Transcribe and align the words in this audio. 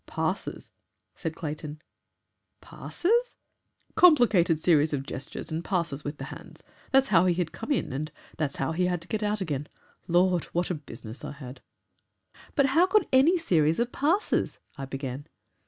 "Passes," 0.07 0.71
said 1.15 1.35
Clayton. 1.35 1.79
"Passes?" 2.59 3.35
"Complicated 3.93 4.59
series 4.59 4.93
of 4.93 5.05
gestures 5.05 5.51
and 5.51 5.63
passes 5.63 6.03
with 6.03 6.17
the 6.17 6.23
hands. 6.33 6.63
That's 6.89 7.09
how 7.09 7.27
he 7.27 7.35
had 7.35 7.51
come 7.51 7.71
in 7.71 7.93
and 7.93 8.11
that's 8.35 8.55
how 8.55 8.71
he 8.71 8.87
had 8.87 8.99
to 9.03 9.07
get 9.07 9.21
out 9.21 9.41
again. 9.41 9.67
Lord! 10.07 10.45
what 10.45 10.71
a 10.71 10.73
business 10.73 11.23
I 11.23 11.33
had!" 11.33 11.61
"But 12.55 12.65
how 12.73 12.87
could 12.87 13.07
ANY 13.13 13.37
series 13.37 13.77
of 13.77 13.91
passes?" 13.91 14.57
I 14.75 14.85
began. 14.85 15.27